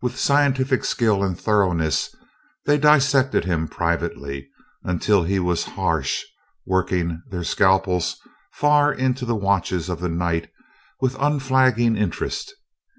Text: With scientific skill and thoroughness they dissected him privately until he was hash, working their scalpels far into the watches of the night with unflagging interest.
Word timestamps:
With 0.00 0.18
scientific 0.18 0.82
skill 0.82 1.22
and 1.22 1.38
thoroughness 1.38 2.16
they 2.64 2.78
dissected 2.78 3.44
him 3.44 3.68
privately 3.68 4.48
until 4.82 5.24
he 5.24 5.38
was 5.38 5.64
hash, 5.64 6.24
working 6.64 7.22
their 7.28 7.44
scalpels 7.44 8.16
far 8.54 8.94
into 8.94 9.26
the 9.26 9.36
watches 9.36 9.90
of 9.90 10.00
the 10.00 10.08
night 10.08 10.50
with 11.02 11.20
unflagging 11.20 11.96
interest. 11.98 12.54